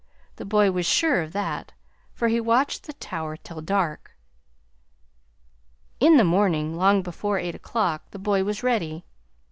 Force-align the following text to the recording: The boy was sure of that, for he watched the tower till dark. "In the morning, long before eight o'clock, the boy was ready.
The 0.37 0.45
boy 0.45 0.71
was 0.71 0.87
sure 0.87 1.21
of 1.21 1.31
that, 1.33 1.73
for 2.15 2.27
he 2.27 2.41
watched 2.41 2.87
the 2.87 2.93
tower 2.93 3.37
till 3.37 3.61
dark. 3.61 4.17
"In 5.99 6.17
the 6.17 6.23
morning, 6.23 6.75
long 6.75 7.03
before 7.03 7.37
eight 7.37 7.53
o'clock, 7.53 8.09
the 8.09 8.17
boy 8.17 8.43
was 8.43 8.63
ready. 8.63 9.05